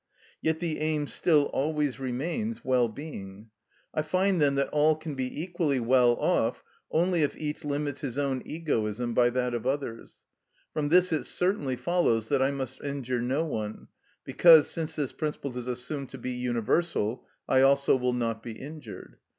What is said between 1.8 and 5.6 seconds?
remains well being. I find, then, that all can be